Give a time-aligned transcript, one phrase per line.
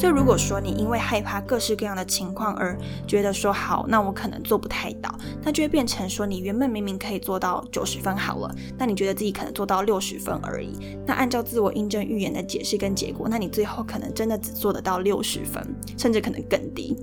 [0.00, 2.74] 所以如果说你因为害怕各式各样的情况而
[3.06, 10.70] 觉得说好，那我可能做不太到，那就会变成说你原本明明可以做到九十分好了，那你觉得自己可能做到六十分而已。
[11.06, 15.62] 那按照自我印证预言的解释跟结果，那你最后可能真的只做得到六十分，
[15.98, 16.96] 甚至可能更低。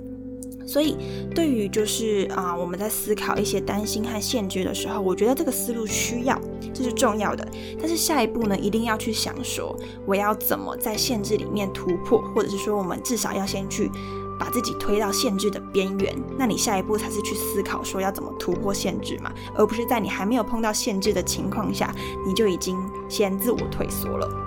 [0.68, 0.98] 所以，
[1.34, 6.40] 对于就是啊，我们在思考一些担心和限制的时候，我觉得这个思路需要，
[6.74, 7.48] 这是重要的。
[7.80, 9.74] 但是下一步呢，一定要去想说，
[10.06, 13.90] 我要怎么在限制里面突破，或者是说，我们至少要先去
[14.38, 16.14] 把自己推到限制的边缘。
[16.38, 22.78] 那你下一步才是去思考说要怎么突破限制嘛，而不是在你还没有碰到限制的情况下，你就已经
[23.08, 24.47] 先自我退缩了。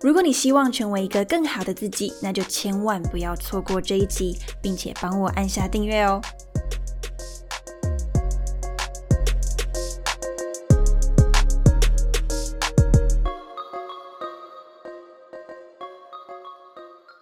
[0.00, 6.20] 如果你希望成为一个更好的自己，那就千万不要错过这一集，并且帮我按下订阅哦。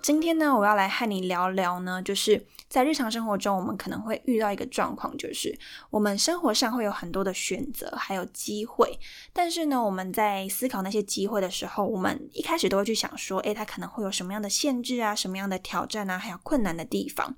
[0.02, 2.44] 今天呢，我要来和你聊聊呢，就是
[2.76, 9.00] 在日常生活中，我们可能会遇到一个状况，就是我们生活上会有很多的选择，还有机会，
[9.32, 17.34] 但是呢，我们在思考那些机会的时候，我们一开始都会去想说，诶，它可能会有什么样的限制啊，什么样的挑战啊，还有困难的地方。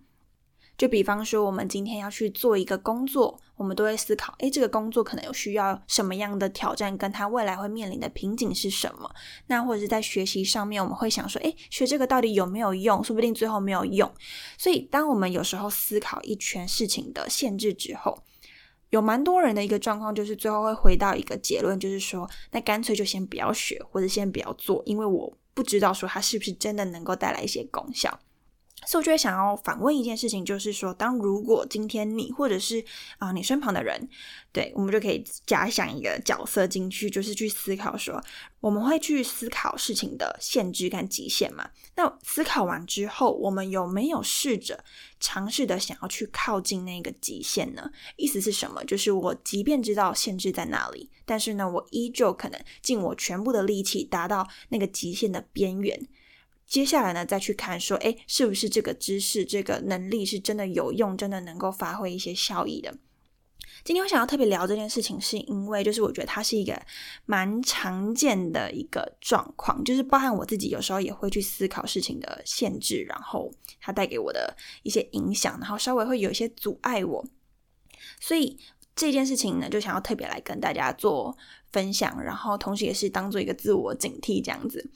[0.77, 9.11] 就比方说，我们今天要去做一个工作，我们都会思考，诶，这个工作可能有需要什么样的挑战，跟他未来会面临的瓶颈是什么？
[9.49, 13.03] 那或者是在学习上面，我们会想说，诶，学这个到底有没有用？
[13.03, 14.11] 说不定最后没有用。
[14.57, 18.23] 所以，当我们有时候思考一圈事情的限制之后，
[18.91, 28.21] 有蛮多人的一个状况，就是最后会回到一个结论，就是说，那干脆就先不要学，或者先不要做，因为我不知道说它是不是真的能够带来一些功效。
[28.87, 32.85] 所以我就会想要反问一件事情，就是说，当如果今天你或者是
[33.19, 34.09] 啊你身旁的人，
[34.53, 38.23] 对我们就可以假想一个角色进去，就是去思考说，
[38.61, 41.69] 我们会去思考事情的限制跟极限嘛？
[41.97, 44.85] 那思考完之后，我们有没有试着
[45.19, 47.91] 尝试的想要去靠近那个极限呢？
[48.17, 48.83] 意思是什么？
[48.85, 56.09] 就是我即便知道限制在哪里，但是呢，我依旧可能尽我全部的力气达到那个极限的边缘。
[56.69, 62.95] 接下来呢，再去看说，哎，是不是这个知识、这个能力是真的有用，真的能够发挥一些效益的？
[63.85, 66.79] 今天我想要特别聊这件事情，是因为就是我觉得它是一个
[67.25, 73.51] 蛮常见的一个状况，就是包含我自己有时候也会去思考事情的限制，然后
[73.81, 77.25] 它带给我的一些影响，然后稍微会有一些阻碍我。
[78.21, 78.59] 所以
[78.95, 81.39] 这件事情呢，就想要特别来跟大家做
[81.73, 84.91] 分享，然后同时也是当做一个自我警惕这样子。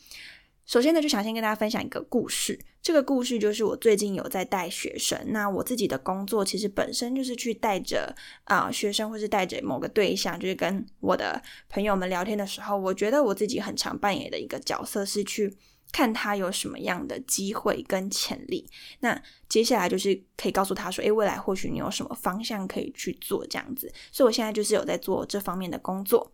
[0.64, 2.58] 首先呢，就想先跟大家分享一个故事。
[2.80, 5.18] 这个故事就是我最近有在带学生。
[5.26, 8.14] 那我自己的工作其实本身就是去带着
[8.44, 15.56] 啊学生，或是带着某个对象，就是跟我的朋友们聊天的时候，我觉得我自己很常扮演的一个角色是去
[15.92, 18.68] 看他有什么样的机会跟潜力。
[19.00, 23.92] 那接下来就是可以告诉他说，诶，未来或许你有什么方向可以去做这样子。
[24.10, 26.32] 所以我现在就是有在做这方面的工作。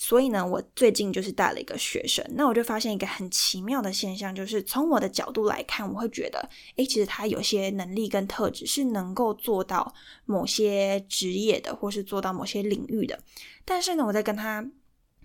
[0.00, 9.92] 所以呢，我最近就是带了一个学生，那我就发现一个很奇妙的现象，就是从我的角度来看，我会觉得，诶，其实他有些能力跟特质是能够做到
[10.24, 13.18] 某些职业的，或是做到某些领域的。
[13.64, 14.64] 但是呢，我在跟他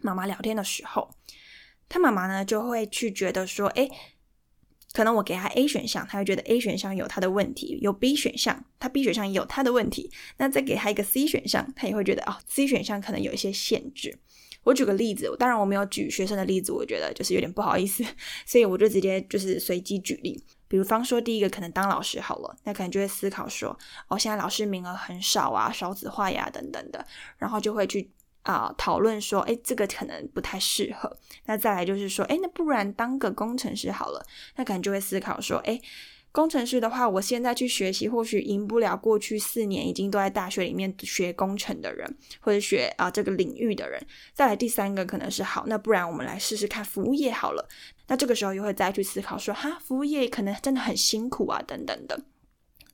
[0.02, 1.08] 妈妈聊天的时候，
[1.88, 3.92] 他妈妈呢就会去觉得说，诶，
[4.92, 10.10] 可能我给他 A 选项，他会觉得 A 选项有他的问题；有 B 选项，他 B 选项也有他的问题。
[10.38, 14.18] 那再给他一个 C 选项，他也会觉得哦，C 选项可能有一些限制。
[14.64, 18.04] 我举个例子，当然我没有举学生的例子，我觉得就是有点不好意思，
[18.46, 20.44] 所以我就直接就是随机举例。
[20.68, 23.78] 比如方说，第一个可能当老师好了，那可能就会思考说，
[24.08, 27.06] 哦，现在老师名额很少啊，少子化呀等等的，
[27.38, 28.10] 然后就会去
[28.42, 31.16] 啊讨论说，哎，这个可能不太适合。
[31.46, 34.26] 那再来就是说，哎，那不然当个工程师好了，
[34.56, 35.80] 那可能就会思考说，哎。
[36.34, 44.04] 工程师的话，我现在去学习，或许赢不了过去四年已经都在大学里面学工程的人，或者学啊这个领域的人。
[44.34, 47.70] 再来第三个可能是好，那不然我们来试试看服务业好了。
[48.08, 52.20] 那这个时候又会再去思考说，哈，服务业可能真的很辛苦啊，等等的。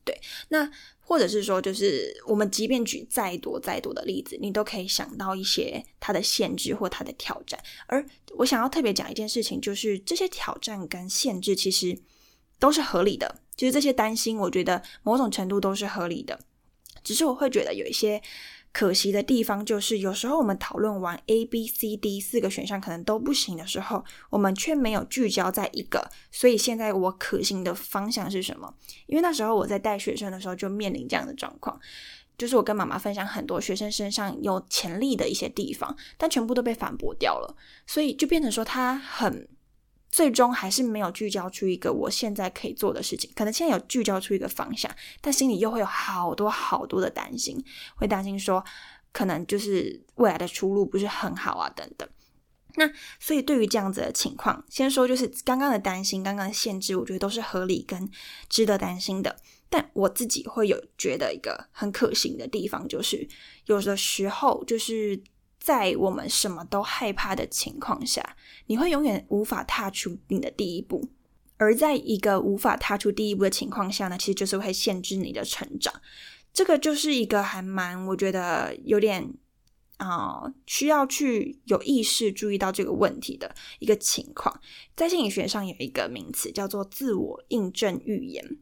[0.03, 0.19] 对，
[0.49, 0.69] 那
[0.99, 7.57] 或者是说，就是我们即便举再多再多的例子，你都可以想到一些它的限制或它的挑战。
[7.87, 8.05] 而
[8.37, 11.97] 我想要特别讲一件事情，就是这些挑战跟限制其实。
[12.59, 16.39] 都是合理的，其实这些担心，我觉得某种程度都是合理的。
[17.03, 18.21] 只是我会觉得有一些
[18.73, 26.09] 可惜的地方，就是有时候我们讨论完 A、B、C、D 四个选项可能都不行的时候，我们却没有聚焦在一个。
[26.29, 28.75] 所以现在我可行的方向是什么？
[29.07, 31.79] 因为那时候我在带学生的时候就面临这样的状况，
[32.37, 37.55] 就是我跟妈妈分享很多学生身上有潜力的一些地方，但全部都被反驳掉了，
[37.87, 39.47] 所以就变成说他很。
[40.11, 44.91] 最终还是没有聚焦出一个我现在可以做的事情，可能现在有聚焦出一个方向，
[45.21, 47.63] 但心里又会有好多好多的担心，
[47.95, 48.63] 会担心说
[49.11, 52.09] 可能就是未来的出路不是很好啊等等。
[52.75, 52.89] 那
[53.19, 58.09] 所以对于这样子的情况，先说就是刚刚的担心，刚刚的限制，我觉得都是合理跟
[58.49, 59.35] 值得担心的。
[59.69, 63.27] 但我自己会有觉得一个很可行的地方，就是
[63.65, 65.21] 有的时候就是。
[65.59, 68.35] 在我们什么都害怕的情况下，
[68.67, 71.09] 你会永远无法踏出你的第一步。
[71.57, 75.93] 而在一个无法踏出第一步的情况下呢，其实就是会限制你的成长。
[76.53, 79.33] 这个就是一个还蛮，我觉得有点
[79.97, 84.61] 啊，需要去有意识注意到这个问题的一个情况。
[84.95, 88.57] 在心理学上有一个名词叫做自我印证预言。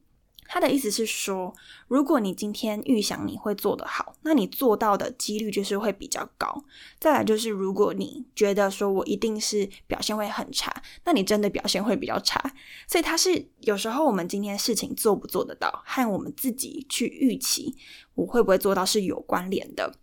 [0.48, 1.54] 他的意思是说，
[1.88, 6.64] 如果你今天预想你会做得好，那你做到的几率就是会比较高。
[7.00, 10.74] 再来就是，如果你觉得说我一定是表现会很差，
[11.04, 12.54] 那你真的表现会比较差。
[12.88, 17.76] 所以他是有时候我们今天事情做不做得到，和我们自己去预期
[18.16, 19.94] 我会不会做到是有关联的。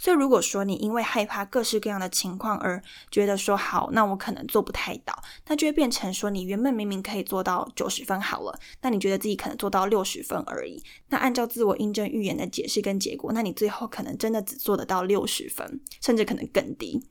[0.00, 5.14] 所以，如果说你因为害怕各式各样的情况而觉得说好，那我可能做不太到，
[5.46, 10.82] 那就会变成说你原本明明可以做到九十分好了，那你觉得自己可能做到六十分而已。
[11.10, 17.04] 那按照自我印证预言的解释跟结果，那你最后可能真的只做得到六十分，甚至可能更低。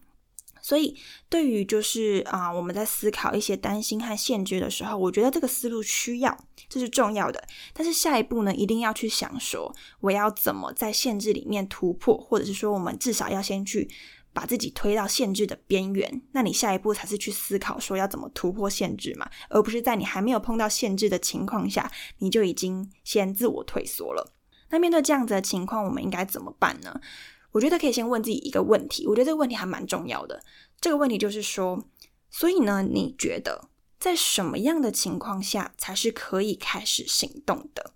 [0.70, 0.96] 所以，
[1.30, 7.44] 对于就是啊，我们在思考一些担心和限制的时候，我觉得这个思路需要，这是重要的。
[7.74, 13.90] 但是下一步呢，一定要去想说，我要怎么在限制里面突破，或者是说，我们至少要先去
[14.32, 16.22] 把自己推到限制的边缘。
[16.34, 24.36] 那你下一步才是去思考说要怎么突破限制嘛，而不是在你还没有碰到限制的情况下，你就已经先自我退缩了。
[24.70, 27.02] 那面对这样子的情况，我们应该怎么办呢？
[27.52, 30.44] 我觉得可以先问自己一个问题，我觉得这个问题还蛮重要的。
[30.80, 31.84] 这个问题就是说，
[32.30, 33.70] 所以呢，你觉得
[34.00, 37.94] 在什么样的情况下才是可以开始行动的？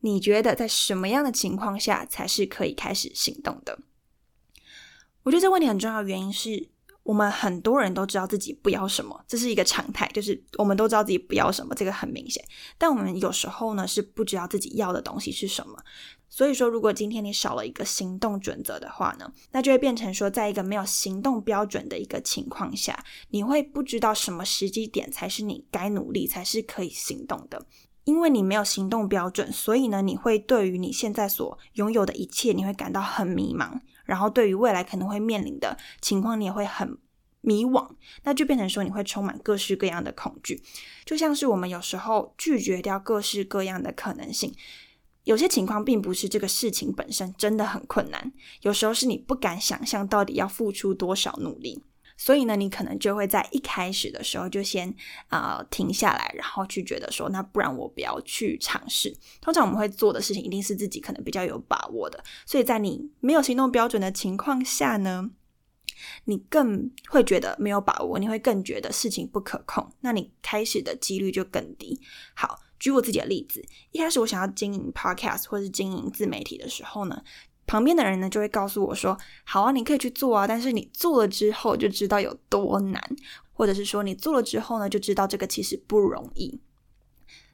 [0.00, 3.80] 你觉得在什么样的情况下才是可以开始行动的？
[5.24, 6.68] 我觉得这问题很重要，原因是。
[7.04, 12.42] 我们很多人都知道自己不要什么，这是一个常态，就是我们都知道自己不要什么，这个很明显。
[12.76, 15.78] 但我们有时候呢是不知道自己要的东西是什么。
[16.30, 27.64] 所以说，如果今天你少了一个行动准则的话呢，那就会变成说，在一个没有行动标准的一个情况下，你会不知道什么时机点才是你该努力，才是可以行动的。
[28.02, 33.80] 因为你没有行动标准，所以呢，你会对于你现在所拥有的一切，你会感到很迷茫。
[34.04, 36.96] 然后，对于未来可能会面临的情况，你也会很
[37.40, 37.88] 迷惘，
[38.22, 40.62] 那就变成说你会充满各式各样的恐惧，
[41.04, 44.54] 就像是我们有时候拒绝掉各式各样的可能性。
[45.24, 51.82] 有些情况并不是这个事情本身真的很困难，有时候是你不敢想象到底要付出多少努力，
[52.16, 54.94] 所以呢，你可能就会在一开始的时候就先
[55.28, 59.16] 啊停下来，然后去觉得说，那不然我不要去尝试。
[59.40, 65.30] 通常我们会做的事情一定是自己可能比较有把握的，所以在你没有行动标准的情况下呢，
[66.24, 72.00] 你更会觉得没有把握，你会更觉得事情不可控，那你开始的几率就更低。
[72.34, 72.60] 好。
[72.76, 77.22] 举我自己的例子，一开始我想要经营 podcast 或是经营自媒体的时候呢，
[77.66, 83.02] 旁边的人呢就会告诉我说：“好啊，你可以去做啊，但是你做了之后就知道有多难，
[83.52, 86.60] 或者是说你做了之后呢就知道这个其实不容易。”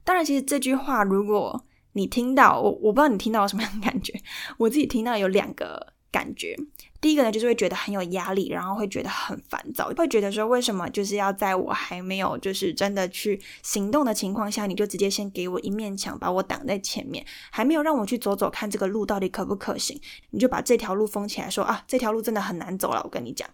[0.04, 4.12] 当然，其实这句话如果你听到，我我不知道你听到什么样的感觉，
[4.58, 5.94] 我自己听到有两个。
[6.10, 6.56] 感觉
[7.00, 19.98] 第一个呢，就是会觉得很有压力，然后会觉得很烦躁，会觉得说为什么就是要在我还没有就是真的去行动的情况下，你就直接先给我一面墙把我挡在前面，还没有让我去走走看这个路到底可不可行，
[20.30, 23.00] 你就把这条路封起来，说啊这条路真的很难走了。
[23.02, 23.48] 我跟你讲，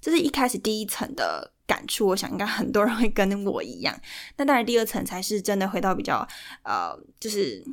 [0.00, 3.96] 这是一开始第一层的感触，我想应该很多人会跟我一样。
[4.36, 6.26] 那当然，第二层才是真的回到比较
[6.64, 7.64] 呃，就是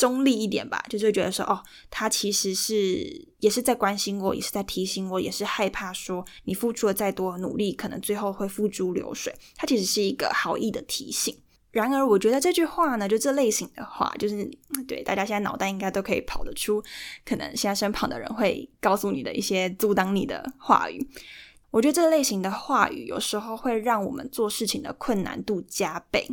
[0.00, 9.30] 中立一点吧，就是会觉得说，哦，他其实是也是在关心我，也是在提醒我，也是害怕说你付出了再多努力，可能最后会付诸流水。
[9.56, 11.36] 他其实是一个好意的提醒。
[11.70, 14.50] 然而，我觉得这句话呢，就这类型的话，就是
[14.88, 16.82] 对大家现在脑袋应该都可以跑得出，
[17.26, 21.06] 可能现在身旁的人会告诉你的一些阻挡你的话语。
[21.70, 26.26] 我觉得这类型的话语有时候会让我们做事情的困难度加倍。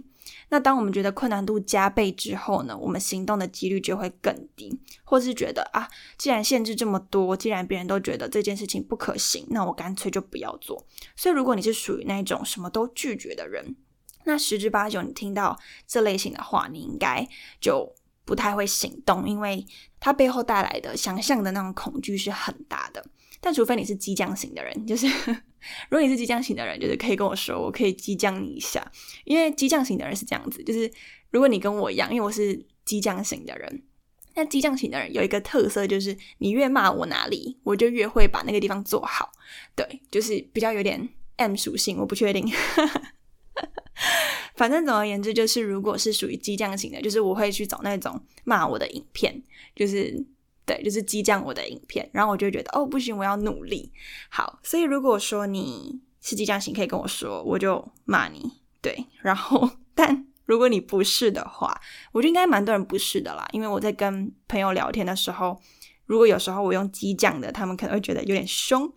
[0.50, 10.86] 那当我们觉得困难度加倍之后呢，我们行动的几率就会更低，或是觉得啊，既然限制这么多，既然别人都觉得这件事情不可行，那我干脆就不要做。
[11.16, 13.76] 所以，如果你是属于那种什么都拒绝的人，
[14.24, 17.28] 那十之八九，你听到这类型的话，你应该
[17.60, 17.94] 就
[18.28, 19.66] 不太会行动，因为
[20.00, 23.04] 它背后带来的想象的那种恐惧是很大的。
[23.40, 25.08] 但除非你是激将型的人，就是
[25.90, 28.86] 如果你是激将型的人，就是可以跟我说，我可以激将你一下。
[29.24, 30.92] 因为激将型的人是这样子，就是
[31.32, 33.84] 如果你跟我一样，因为我是激将型的人，
[34.36, 39.32] 那激将型的人有一个特色，就是你越骂我哪里，我就越会把那个地方做好。
[39.74, 41.08] 对，就是比较有点
[41.38, 42.52] M 属性，我不确定。
[44.58, 49.42] 反正总而言之，就是如果是属于激将型的，就是我会去找那种骂我的影片，
[49.76, 50.22] 就是
[50.66, 53.90] 对，就是激将我的影片，然后我就觉得哦不行，我要努力。
[54.30, 58.52] 好，所以如果说你是激将型，可以跟我说，我就骂你。
[58.82, 61.80] 对，然后 但如果你不是的话，
[62.12, 65.62] 我觉得应该蛮多人不是的啦，因为我在跟朋友聊天的时候，
[66.06, 68.92] 如果有时候我用激将的，他们可能会觉得有点凶，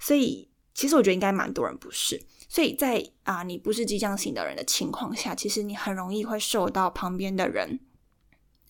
[0.00, 2.20] 所以其实我觉得应该蛮多人不是。
[2.52, 7.80] 所以在啊，你不是激将型的人的情况下，其实你很容易会受到旁边的人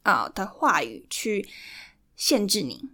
[0.04, 1.48] 啊的话语去
[2.14, 2.90] 限制你。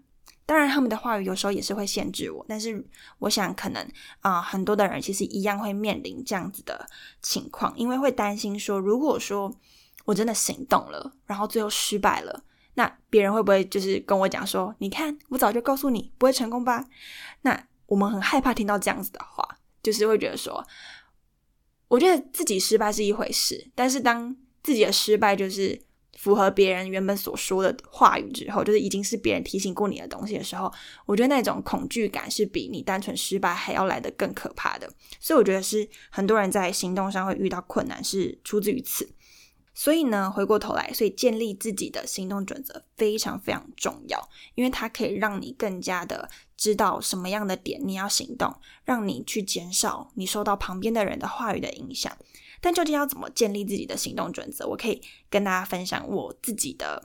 [0.46, 2.82] 当然，他们的话语有时候也是会限制我，但是
[3.18, 3.86] 我想可能
[4.20, 6.88] 啊，很多的人其实一样会面临这样子的
[7.20, 9.54] 情况，因为会担心说，如果说
[10.06, 16.86] 我真的行动了，然后最后失败了，那别人会不会就是跟我讲说，你看，我早就告诉你不会成功吧？
[17.42, 19.57] 那我们很害怕听到这样子的话。
[19.82, 20.66] 就是会觉得说，
[21.88, 25.80] 我觉得自己失败是一回事，但是当自己的失败就是
[26.16, 30.70] 符合别人原本所说的话语之后，就是已经是别人提醒过你的东西的时候，
[31.06, 34.92] 我觉得那种恐惧感是比你单纯失败还要来的更可怕的。
[35.20, 39.08] 所以我觉得是很多人在行动上会遇到困难，是出自于此。
[39.80, 48.52] 所以呢，回过头来，所以建立自己的行动准则非常非常重要，因为它可以让你更加的知道什么样的点你要行动，
[48.84, 52.12] 让你去减少你受到旁边的人的话语的影响。
[52.60, 57.00] 但究竟要怎么建立自己的行动准则，我可以跟大家分享我自己的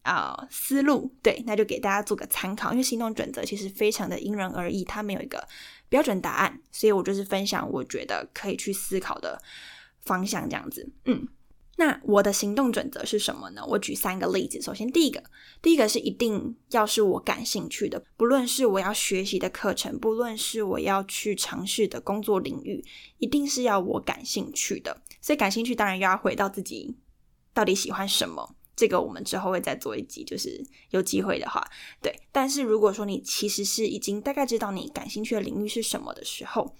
[0.00, 1.14] 啊思路。
[1.22, 5.46] 对，那就给大家做个参考，因为行动准则其实非常的因人而异，它没有一个
[5.90, 9.38] 标准答案，所以我就是分享我觉得可以去思考的
[10.00, 11.28] 方向，这样子，嗯。
[11.78, 13.62] 那我的行动准则是什么呢？
[13.66, 14.60] 我举三个例子。
[14.62, 15.22] 首先，第一个，
[15.60, 22.82] 第一个是一定要是我感兴趣的，不论是我要学习的课程，不论是我要去尝试的工作领域，
[23.18, 25.02] 一定是要我感兴趣的。
[25.20, 26.96] 所以，感兴趣当然又要回到自己
[27.52, 28.56] 到底喜欢什么。
[28.74, 31.62] 这个我们之后会再做一集，就是有机会的话，
[32.00, 32.14] 对。
[32.32, 36.74] 但是如果说你其实是已经大概知道你感兴趣的领域是什么的时候，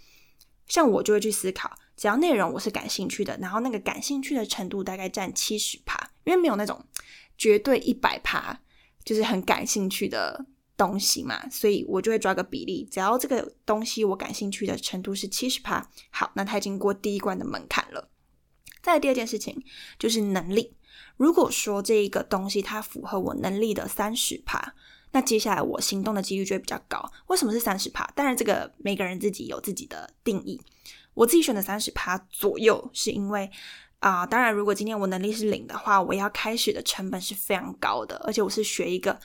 [0.69, 1.71] 像我就会去思考。
[1.97, 6.85] 只要内容我是感兴趣的，然后那个感兴趣的程度大概占七十趴，因为没有那种
[7.39, 8.61] 绝对一百趴，
[9.03, 10.45] 就是很感兴趣的
[10.77, 18.11] 东西嘛，所以我就会抓个比例，只要这个东西我感兴趣的程度是七十趴，好，那它已经过第一关的门槛了。
[18.83, 19.65] 再第二件事情
[19.99, 20.77] 就是能力，
[21.17, 24.75] 如果说这一个东西它符合我能力的三十趴，
[25.13, 27.11] 那接下来我行动的几率就会比较高。
[27.29, 28.05] 为什么是三十趴？
[28.15, 30.61] 当然这个每个人自己有自己的定义。
[31.17, 33.51] 我自己选的三十趴左右，是因为
[34.01, 39.19] 啊，当然，如果今天我能力是零的话，我要开始的成本是非常高的，而且我是学一个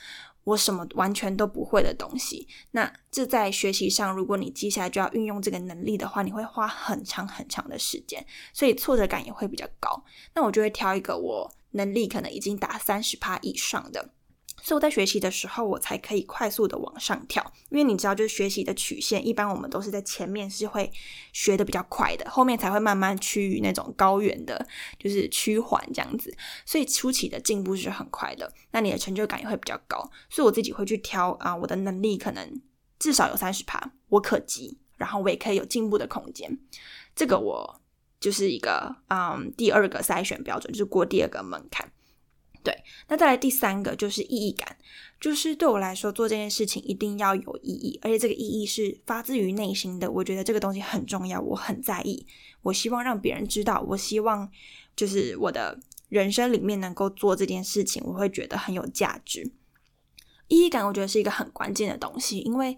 [0.44, 2.48] 我什么完全都不会的东西。
[2.70, 10.02] 那这在学习上，如果你接下来就要运用这个能力的话，你会花很长很长的时间，所以挫折感也会比较高。
[10.34, 14.10] 那我就会挑一个我能力可能已经达三十趴以上的。
[14.62, 17.44] 所以我在学习的时候，我才可以快速的往上跳。
[17.68, 20.90] 因为你知道，就是学习的曲线，一般我们都是在前面是会
[21.32, 24.64] 学的比较快的，后面才会慢慢趋于那种高原的，
[25.00, 26.32] 就是趋缓这样子。
[26.64, 29.98] 所以初期的进步是很快的，那你的成就感也会比较高。
[30.30, 32.62] 所以我自己会去挑啊，我的能力可能
[33.00, 36.56] 至少有三十趴，我可及，然后我也可以有进步的空间。
[37.16, 37.80] 这个我
[38.20, 41.90] 就是一个嗯第二个筛选标准，就是过第二个门槛。
[42.62, 42.72] 对，
[43.08, 44.76] 那再来第三个就是意义感，
[45.20, 50.10] 就是对我来说做这件事情一定要有意义，而且这个意义是发自于内心的。
[50.10, 52.24] 我觉得这个东西很重要，我很在意，
[52.62, 54.48] 我希望让别人知道，我希望
[54.94, 59.50] 就是我的人生里面能够做这件事情，我会觉得很有价值。
[60.46, 62.76] 意义感我觉得是一个很关键的东西，因为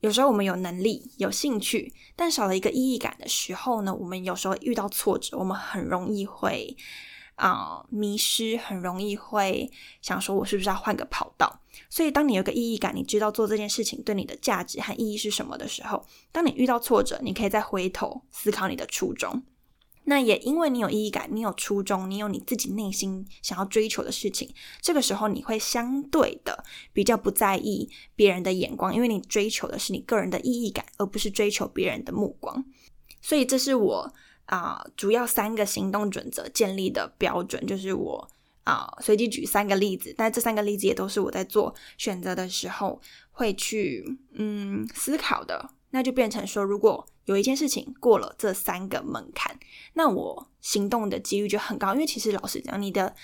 [0.00, 6.76] 有时候我们有能力、有兴趣，但少了一个意义感的时候呢，我们有时候遇到挫折，我们很容易会。
[7.36, 9.70] 啊，迷失很容易会
[10.02, 11.60] 想说，我是不是要换个跑道？
[11.90, 19.42] 所以，当你有个意义感，你知道做这件事情对你的价值和意义是什么的时候，当你遇到挫折，你可以再回头思考你的初衷。
[20.04, 26.64] 那也因为你有意义感，你有初衷，你有你自己内心想要追求的事情，这个时候你会相对的
[26.94, 32.64] 比较不在意别人的眼光，因为你追求的是你个人的意义感，而不是追求别人的目光。
[33.20, 34.14] 所以，这是我。
[34.46, 38.28] 啊，主要三个行动准则建立的标准，就是我
[38.64, 43.00] 啊随机举三个例子，但这三个例子也都是我在做选择的时候
[43.30, 45.70] 会去嗯思考的。
[45.90, 49.58] 那就变成说，如果有一件事情过了这三个门槛，
[49.94, 51.94] 那我行动的几率就很高。
[51.94, 53.14] 因为其实老实讲，你的。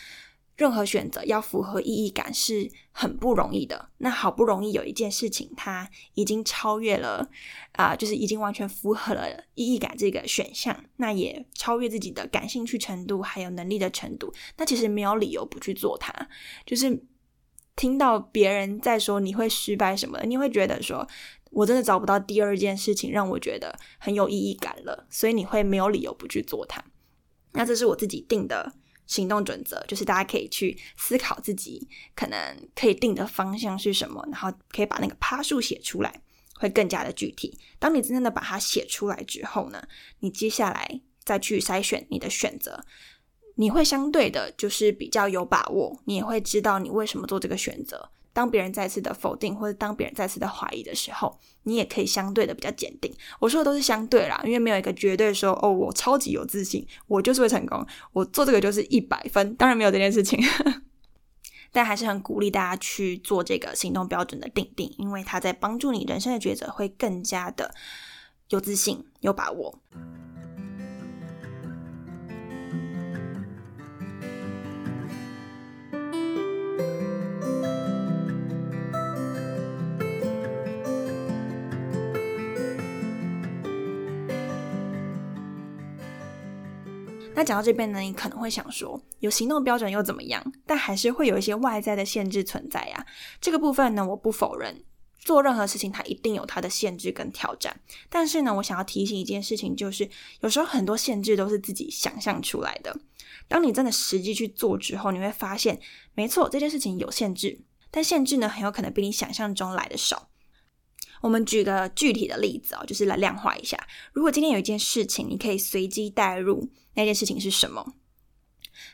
[0.57, 3.89] 任何选择要符合意义感是很不容易的。
[3.99, 7.29] 那好不容易有一件事情，它已经超越了
[7.73, 14.33] 啊，就是已经完全符合了意义感这个选项，那也超越自己的感兴趣程度还有能力的程度。
[14.59, 16.13] 那其实没有理由不去做它。
[16.67, 17.03] 就是
[17.75, 21.09] 听到别人在说你会失败什么，你会觉得说
[21.51, 26.85] 我真的找不到第二件事情让我觉得很有意义感了，所以你会没有理由不去做它。
[27.53, 28.75] 那这是我自己定的。
[29.13, 36.23] 行动准则就是大家可以去思考自己可能可以定的方向是什么，然后可以把那个趴数写出来，
[36.55, 37.59] 会更加的具体。
[37.79, 39.83] 当你真正的把它写出来之后呢，
[40.21, 42.83] 你接下来再去筛选你的选择，
[43.57, 48.11] 你会相对的就是比较有把握，你也会知道你为什么做这个选择。
[48.33, 53.13] 当别人再次的否定，或者当别人再次的怀疑的时候，你也可以相对的比较坚定。
[53.39, 59.55] 我说的都是相对啦，因为没有一个绝对说哦，我超级有自信，我就是会成功，我做这个就是一百分。
[59.57, 60.43] 当然没有这件事情，
[61.71, 67.75] 但还是很鼓励大家去做这个行动标准的定定，因为它在帮助你人生的抉择会更加的
[68.49, 69.79] 有自信、有把握。
[87.45, 90.45] 讲到这边呢，你可能会想说，有行动标准又怎么样？
[90.67, 93.07] 但还是会有一些外在的限制存在呀。
[93.41, 94.85] 这个部分呢，我不否认，
[95.19, 97.81] 做任何事情它一定有它的限制跟挑战。
[98.09, 100.09] 但是呢，我想要提醒一件事情，就是
[100.41, 102.97] 有时候很多限制都是自己想象出来的。
[103.49, 105.81] 当你真的实际去做之后，你会发现，
[106.15, 110.29] 没错，这件事情有限制，但限制呢，很有可能比你想象中来的少。
[111.21, 113.79] 我们举个具体的例子哦，就是来量化一下。
[114.13, 117.95] 如果今天有一件事情，你可以随机带入那件事情是什么？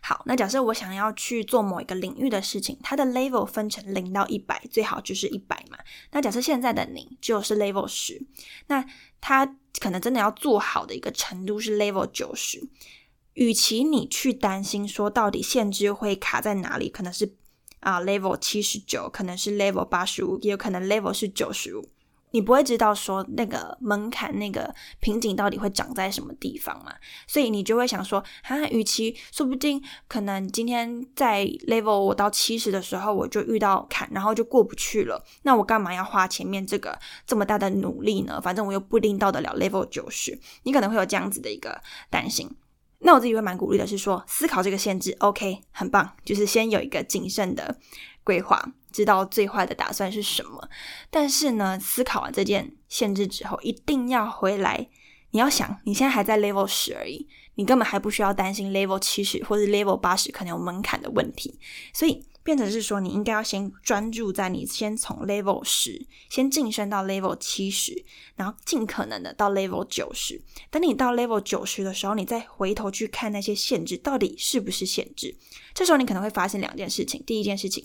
[0.01, 5.79] 好，那假设我想要去做某一个领域的事情，它的 level 分成零到一百，最好就是一百嘛。
[6.13, 8.21] 那假设现在的你就是 level 十，
[8.67, 8.85] 那
[9.21, 12.69] 它可能真的要做好的一个程度是 level 九十。
[13.35, 17.37] 与其你去担心说到底限制会卡在哪里，可能是
[17.81, 21.89] 啊 level 七十九，可能是 level 八十五，也有可能 level 是九十五。
[22.31, 26.93] 你不会知道说那个门槛、那个瓶颈到底会长在什么地方嘛？
[27.27, 35.25] 所以你就会想说，哈，与其说不定可能今天在 level 我到七十的时候，我就遇到坎，然后就过不去了。
[35.43, 38.41] 那我干嘛要花前面这个这么大的努力呢？
[38.41, 40.39] 反正我又不一定到得了 level 九十。
[40.65, 42.51] 你可能会有这样子的一个担心。
[43.01, 47.79] 那我自己会蛮鼓励的是说，思考这个限制，OK，很棒，就是先有一个谨慎的
[48.25, 48.73] 规划。
[48.93, 50.69] 知道最坏的打算是什么，
[51.11, 54.89] 但是呢，思考完这件限制之后，一定要回来。
[55.33, 61.61] 你要想，你现在还在 level 十而已，你根本还不需要担心 level 七十或者 level 八十可能有门槛的问题。
[61.93, 68.03] 所以变成是说，你应该要先专注在你先从 level 十先晋升到 level 七十，
[68.37, 70.41] 然后尽可能的到 level 九十。
[70.71, 75.37] 等你到 level 九十的时候，你再回头去看那些限制到底是不是限制。
[75.75, 77.23] 这时候你可能会发现两件事情。
[77.27, 77.85] 第一件事情。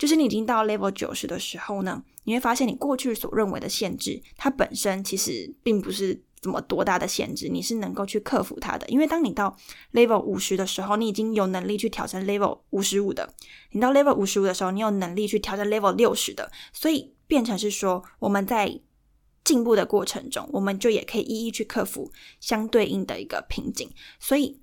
[0.00, 8.88] 就是你已经到 level 九十的时候呢，你会发现你过去所认为的限制，它本身其实并不是怎么多大的限制，你是能够去克服它的。
[8.88, 9.54] 因为当你到
[9.92, 13.28] level 五十的时候，你已经有能力去挑战 level 五十五的；
[13.72, 16.50] 你到 level 五十五的时候，你有能力去挑战 level 六十的。
[16.72, 18.80] 所以变成是说，我们在
[19.44, 22.10] 进步的过程中，我们就也可以一一去克服
[22.40, 23.90] 相对应的一个瓶颈。
[24.18, 24.62] 所以。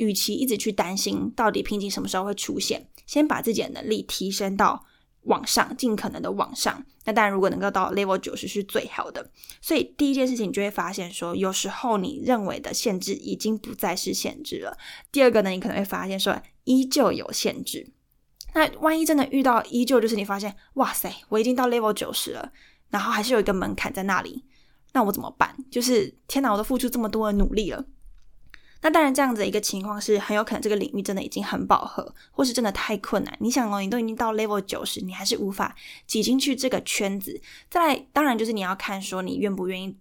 [0.00, 4.86] 与其一直去担心到底瓶颈什么时候会出现，先把自己的能力提升到
[5.22, 6.86] 往上，尽可能的往上。
[7.04, 9.28] 那当然，如果能够到 level 九十是最好的。
[9.60, 14.78] 所以第一件事情，你就会发现说，有时候你认为的限制已经不再是限制了。
[15.10, 17.90] 第二个呢，你可能会发现说，依旧有限制。
[18.54, 22.52] 那万一真的遇到依旧就是你发现，哇塞，我已经到 level 九十了，
[22.90, 24.44] 然后还是有一个门槛在那里，
[24.92, 25.56] 那我怎么办？
[25.68, 27.84] 就是天哪，我都付出这么多的努力了。
[28.82, 33.36] 那当然，这样子一个情况是很有可能这个领域真的已经很饱和，或是真的太困难。
[33.40, 37.38] 你想哦，你都已经到 level 九十，你还是无法挤进去这个圈子。
[37.68, 39.94] 再当然就是你要看说你愿不愿意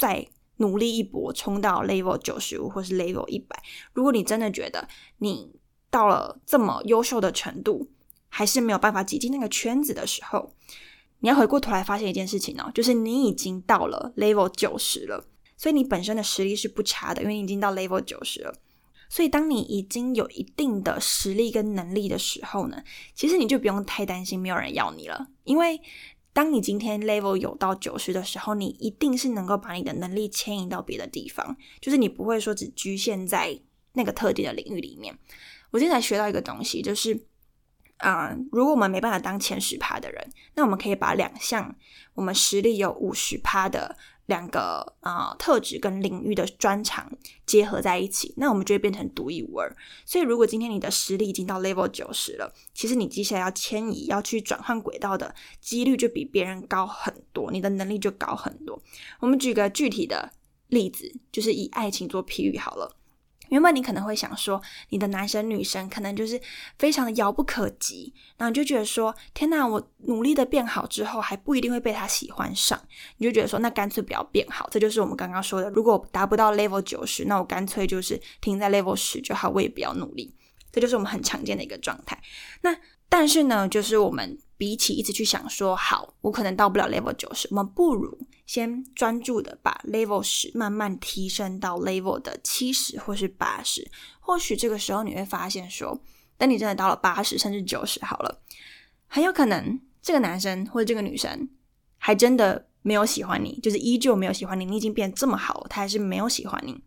[0.00, 3.62] 再努力一搏，冲到 level 九十五或是 level 一百。
[3.92, 5.52] 如果你真的觉得你
[5.90, 7.90] 到了这么优秀的程度，
[8.28, 10.54] 还是没有办法挤进那个圈子的时候，
[11.20, 15.26] 你要回过头来发现一件事情哦，就是你已经到了 level 九十了。
[15.62, 18.52] 所以你本身的实力是不差的，因为你已经到 level 九十了。
[19.08, 22.82] 所以当你已经有一定的实力跟能力的时候呢，
[23.14, 25.28] 其实你就不用太担心没有人要你了。
[25.44, 25.80] 因为
[26.32, 33.56] 当你今天 level 有到九十的时候，你一定是能够把你的能力牵引到别的地方，就是你不会说只局限在
[33.92, 35.16] 那个特定的领域里面。
[35.70, 37.24] 我今天才学到一个东西，就是
[38.02, 41.74] 啊，如果我们没办法当前十趴的人，那我们可以把两项
[42.14, 43.96] 我们实力有五十趴的。
[44.26, 47.10] 两个啊特质跟领域的专长
[47.44, 49.76] 结合在一起，那我们就会变成独一无二。
[50.06, 58.80] 所以，如果今天你的实力已经到 level 九十了，其实你接下来要迁移、要去转换轨道的几率就比别人高很多，你的能力就高很多。
[59.18, 60.30] 我们举个具体的
[60.68, 62.96] 例子，就是以爱情做譬喻好了。
[63.52, 66.40] 原本你可能会想说，你的男神女神可能就是
[66.78, 72.80] 非常的遥不可及，然后你就觉得说，天哪，我努力的变好之后还不一定会被他喜欢上，
[73.18, 74.66] 你就觉得说，那干脆不要变好。
[74.70, 80.34] 这就是我们刚刚说的，如果达不到 level 九十，那我干脆就是停在 level 十就好，我也不要努力。
[80.72, 82.18] 这就是我们很常见的一个状态。
[82.62, 82.74] 那
[83.10, 93.90] 但是呢，就是我们比起一直去想说，好，我可能到不了 level 九十，我们不如先专注的把 level 十慢慢提升到 level 的七十或是八十。
[94.20, 96.00] 或许这个时候你会发现说，
[96.36, 98.42] 等你真的到了八十甚至九十好了，
[99.06, 101.48] 很有可能这个男生或者这个女生
[101.98, 106.80] 还真的没有喜欢你，就是依旧没有喜欢你，你已经变这么好了，他还是没有喜欢你。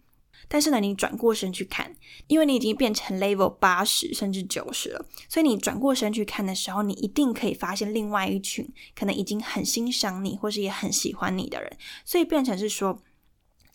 [0.48, 1.96] 但是呢，你转过身去看，
[2.28, 11.78] 因为你已经变成 level 八十甚至九十了，所以你转过身去看的时候，你一定可以发现另外一群可能已经很欣赏你，或是也很喜欢你的人。
[12.04, 13.00] 所以变成是说，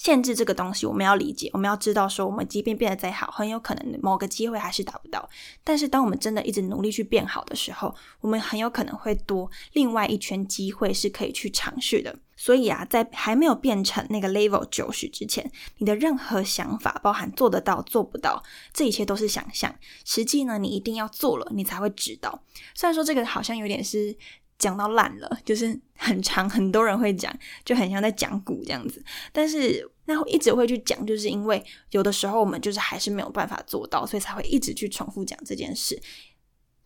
[0.00, 5.28] 限制这个东西，我们要理解，我们要知道说，我们即便变得再好，很有可能某个机会还是达不到。
[5.62, 12.18] 但是当我们真的一直努力去变好的时候，我们很有可能会多另外一圈机会是可以去尝试的。
[12.34, 19.74] 所以啊，在还没有变成那个 level 九十之前，你的任何想法，包含做得到做不到，这一切都是想象。
[20.06, 22.42] 实际呢，你一定要做了，你才会知道。
[22.74, 24.16] 虽然说这个好像有点是
[24.60, 29.02] 讲到烂了， 就是很长，很多人会讲，就很像在讲古这样子。
[29.32, 36.00] 但是那一直会去讲，就是因为有的时候我们就是还是没有办法做到，所以才会一直去重复讲这件事。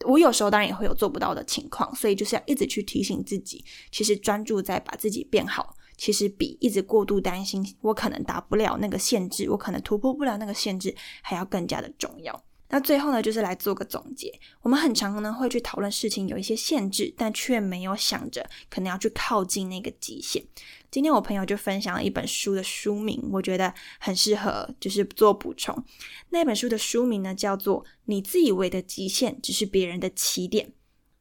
[0.06, 12.44] 我有时候当然也会有做不到的情况，所以就是要一直去提醒自己，其实专注在把自己变好，其实比一直过度担心我可能达不了那个限制，我可能突破不了那个限制，还要更加的重要。
[12.74, 14.32] 那最后呢，就是来做个总结。
[14.60, 20.42] 我们很常呢会去讨论事情有一些限制，但却没有想着可能要去靠近那个极限。
[20.90, 25.84] 今天我朋友就分享了一本书的书名，我觉得很适合，就是做补充。
[26.30, 30.66] 那本书的书名呢叫做《你自以为的极限只是别人的起点》。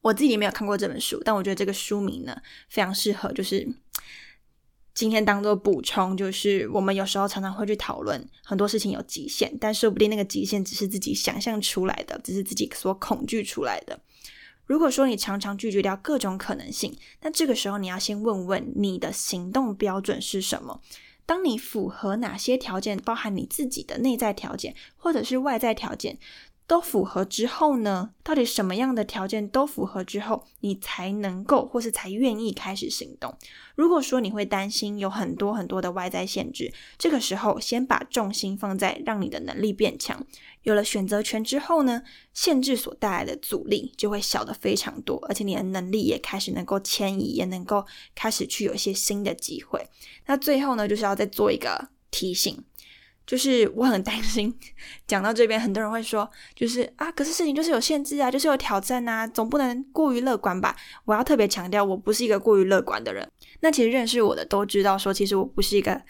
[0.02, 2.36] 我自己没有看过这本书，但我觉得这个书名呢
[2.68, 3.72] 非常适合，就是。
[4.94, 14.00] 今天当做补充，就是我们有时候常常会去讨论很多事情有极限，但说不定那个极限只是自己想象出来的，只是自己所恐惧出来的。
[14.66, 20.80] 如果说你常常拒绝掉各种可能性，那这个时候你要先问问你的行动标准是什么？
[21.26, 26.18] 当你符合哪些条件，包含你自己的内在条件或者是外在条件？
[26.66, 28.12] 都符合之后呢？
[28.24, 33.38] 到底什么样的条件都符合之后，你才能够或是才愿意开始行动？
[33.76, 40.26] 如果说你会担心有很多很多的外在限制，这个时候先把重心放在让你的能力变强。
[40.62, 42.02] 有了选择权之后呢，
[42.34, 49.86] 限制所带来的阻力就会小的非常多，而且你的能力也开始能够迁移，也能够开始去有一些新的机会。
[50.28, 52.64] 那最后呢，就是要再做一个提醒。
[53.26, 54.54] 就是我很担心，
[55.08, 60.76] 讲到这边，很多人会说，就是啊，可是事情就是有限制啊，就是有挑战啊，总不能过于乐观吧？
[61.06, 63.28] 我要特别强调，我不是一个过于乐观的人。
[63.62, 66.02] 那其实认识我的都知道，说其实我不是一个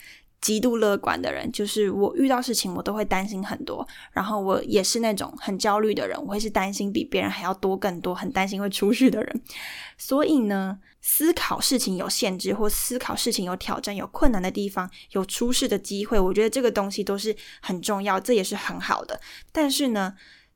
[0.41, 9.41] 极度乐观的人，就是我遇到事情我都会担心很多，然后我也是那种很焦虑的人，我会是担心比别人还要多更多，很担心会出事的人。
[9.97, 19.21] 所以呢，思考事情有限制，或思考事情有挑战、有困难的地方、有出事的机会，我觉得这个东西都是很重要，这也是很好的。
[19.51, 20.15] 但是呢，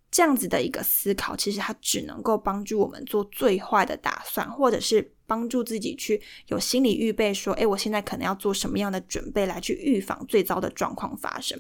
[0.10, 5.14] 这样子的一个思考，其实它只能够帮助我们做最坏的打算，或者是。
[5.30, 11.60] 帮助自己去有心理预备，说，诶，我现在可能要做什么样的准备来去预防最糟的状况发生，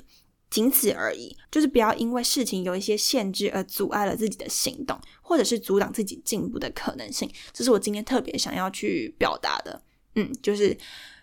[0.50, 1.36] 仅此而已。
[1.52, 7.30] 就是不要因为事情有一些限制而阻碍了自己的行动，或者是阻挡自己进步的可能性。
[7.54, 9.82] 这是我今天特别想要去表达的。
[10.16, 10.78] 嗯，就是。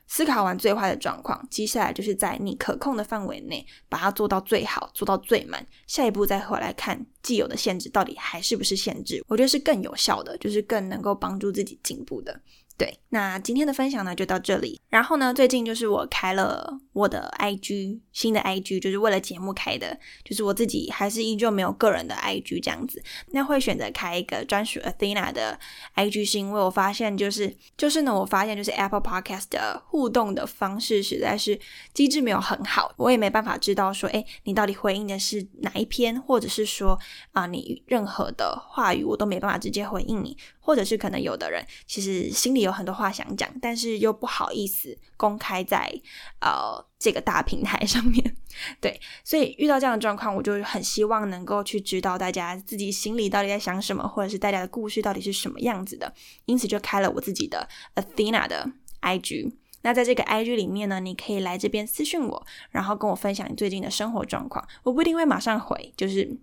[0.06, 5.66] 思考完最坏的状况，接下来就是在你可控的范围内把它做到最好，做到最满。
[5.86, 12.38] 下一步再回来看既有的限制到底还是不是限制，我觉得是更有效的，就是更能够帮助自己进步的。
[12.76, 14.80] 对，那今天的分享呢就到这里。
[14.88, 23.00] 然后呢，最近就是我开了我的 IG，新的 IG，就是为了节目开的，就是我自己还是依旧没有个人的 IG 这样子。
[23.28, 25.56] 那会选择开一个专属 Athena 的
[25.94, 31.58] IG，是因为我发现就是就是呢，我发现就是 Apple Podcast 的互动的方式实在是
[31.92, 36.98] 机制没有很好，我也没办法知道说，哎，你到底回应的是哪一篇，或者是说
[37.30, 40.36] 啊，你任何的话语我都没办法直接回应你。
[40.64, 45.92] 或者是可能有的人其实心里有很多话想讲，但是又不好意思公开在
[46.40, 48.36] 呃这个大平台上面，
[48.80, 56.10] 对，所以遇到这样的状况，我就很希望能够去知道大家自己心里到底在想什么，或者是大家的故事到底是什么样子的，
[56.46, 58.70] 因此就开了我自己的 Athena 的
[59.02, 59.52] IG。
[59.82, 66.38] 那在这个 IG 里面呢，你可以来这边私信我，然后跟我分享你最近的生活状况，我不一定会马上回，就是。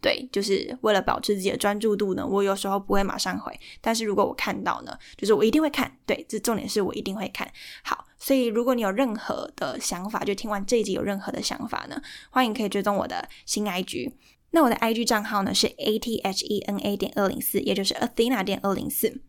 [0.00, 5.92] 对，就是为了保持自己的专注度呢，我有时候不会马上回，但是如果我看到呢，就是我一定会看。
[6.06, 7.50] 对，这重点是我一定会看
[7.82, 8.04] 好。
[8.18, 14.12] 所以如果你有任何的想法，就听完这一集有任何的想法呢，欢迎可以追踪我的新 IG。
[14.50, 19.20] 那我的 IG 账号呢是 A T H E N A 点二零四，也就是 Athena 点二零四。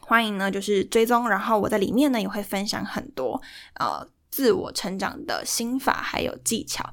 [0.00, 3.40] 欢迎呢就是追踪，然后我在里面呢也会分享很多
[3.74, 6.88] 呃自我成长的心法还有技巧。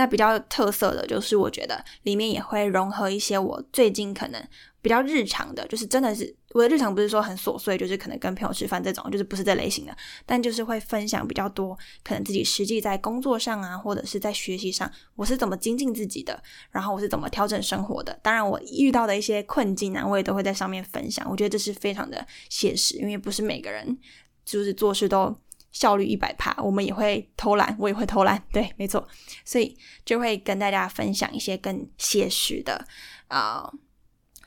[0.00, 4.42] 那比较特色的就是，我觉得里面也会融合一些我最近可能
[4.80, 18.18] 比较日常的，就是真的是我的日常不是说很琐碎，就是可能跟朋友吃饭这种，就是不是这类型的，但就是会分享比较多，可能自己实际在工作上啊，或者是在学习上，我是怎么精进自己的，然后我是怎么调整生活的。
[18.22, 21.30] 当然，我遇到的一些困境呢，我也都会在上面分享。
[21.30, 23.98] 我觉得这是非常的现实，因为不是每个人
[24.46, 25.36] 就是做事都。
[25.72, 29.06] 效率一百帕，我们也会偷懒，我也会偷懒，对，没错，
[29.44, 32.86] 所以就会跟大家分享一些更写实的
[33.28, 33.72] 啊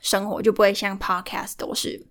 [0.00, 2.06] 生活，就不会像 podcast 都是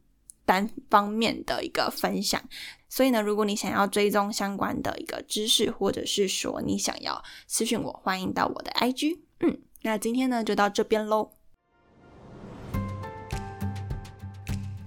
[0.45, 2.41] 单方面的一个分享。
[2.89, 9.19] 所以呢，如果你想要追踪相关的一个知识，或者是说你想要私讯我，欢迎到我的 IG。
[9.39, 11.31] 嗯，那今天呢就到这边喽。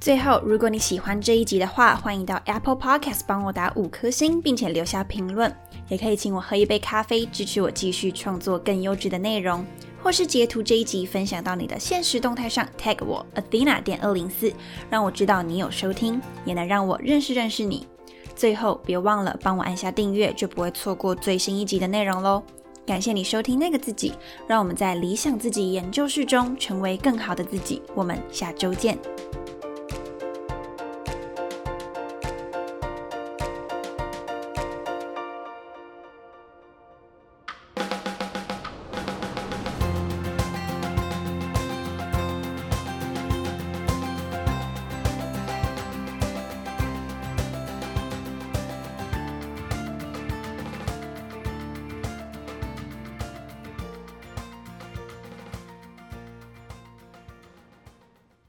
[0.06, 5.52] 最后，如果你喜欢这一集的话，欢迎到 Apple Podcast 帮我打五颗星，并且留下评论。
[5.88, 9.66] 也可以请我喝一杯咖啡，支持我继续创作更优质的内容，
[10.00, 14.52] 或是截图这一集分享到你的现实动态上，tag 我 Athena 点二零四，
[14.88, 17.84] 让我知道你有收听，也能让我认识认识你。
[18.36, 22.40] 最后，别忘了帮我按下订阅，就不会错过最新一集的内容喽。
[22.86, 24.12] 感谢你收听那个自己，
[24.46, 27.82] 让我们在理想自己研究室中成为更好的自己。
[27.92, 28.96] 我们下周见。